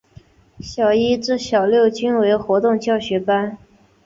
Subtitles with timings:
[0.59, 3.55] 小一至小六均为活动教学班。